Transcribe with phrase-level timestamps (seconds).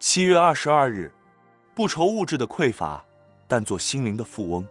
[0.00, 1.12] 七月二十二日，
[1.74, 3.04] 不愁物质的匮乏，
[3.46, 4.64] 但做心灵的富翁；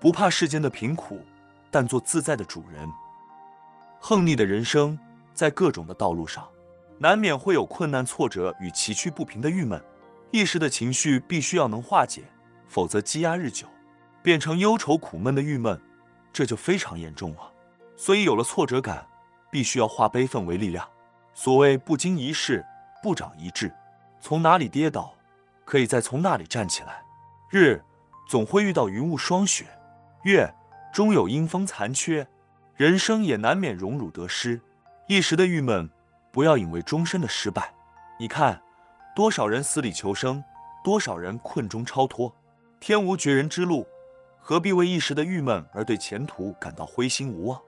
[0.00, 1.24] 不怕世间的贫苦，
[1.70, 2.90] 但做自在的主人。
[4.00, 4.98] 横逆的人生，
[5.32, 6.48] 在各种的道路上，
[6.98, 9.80] 难免会有困难、挫折与崎岖不平的郁闷，
[10.32, 12.24] 一时的情绪必须要能化解，
[12.66, 13.68] 否则积压日久，
[14.20, 15.80] 变成忧愁苦闷的郁闷，
[16.32, 17.52] 这就非常严重了。
[17.96, 19.06] 所以有了挫折感，
[19.48, 20.84] 必须要化悲愤为力量。
[21.34, 22.66] 所谓不经一事，
[23.00, 23.72] 不长一智。
[24.24, 25.12] 从哪里跌倒，
[25.64, 27.02] 可以再从那里站起来。
[27.50, 27.82] 日
[28.28, 29.66] 总会遇到云雾霜雪，
[30.22, 30.48] 月
[30.94, 32.24] 终有阴风残缺，
[32.76, 34.60] 人生也难免荣辱得失。
[35.08, 35.90] 一时的郁闷，
[36.30, 37.74] 不要引为终身的失败。
[38.16, 38.62] 你看，
[39.12, 40.42] 多少人死里求生，
[40.84, 42.32] 多少人困中超脱。
[42.78, 43.84] 天无绝人之路，
[44.38, 47.60] 何必为一时的郁闷而对前途感到灰心无望？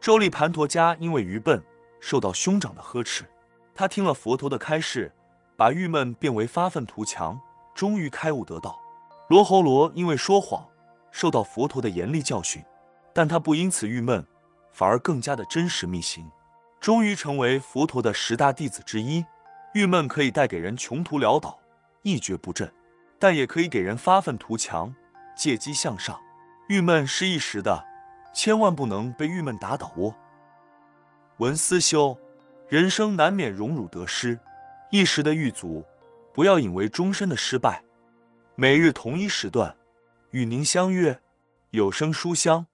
[0.00, 1.62] 周利盘陀家因为愚笨，
[2.00, 3.24] 受到兄长的呵斥。
[3.72, 5.12] 他听了佛陀的开示。
[5.60, 7.38] 把郁闷变为发愤图强，
[7.74, 8.80] 终于开悟得道。
[9.28, 10.66] 罗侯罗因为说谎，
[11.10, 12.64] 受到佛陀的严厉教训，
[13.12, 14.26] 但他不因此郁闷，
[14.72, 16.26] 反而更加的真实密行，
[16.80, 19.22] 终于成为佛陀的十大弟子之一。
[19.74, 21.58] 郁闷可以带给人穷途潦倒、
[22.00, 22.72] 一蹶不振，
[23.18, 24.94] 但也可以给人发愤图强、
[25.36, 26.18] 借机向上。
[26.70, 27.84] 郁闷是一时的，
[28.32, 30.14] 千万不能被郁闷打倒哦。
[31.36, 32.16] 文思修，
[32.70, 34.40] 人生难免荣辱得失。
[34.90, 35.84] 一时的郁卒，
[36.34, 37.80] 不要引为终身的失败。
[38.56, 39.74] 每日同一时段，
[40.32, 41.16] 与您相约
[41.70, 42.66] 有声书香。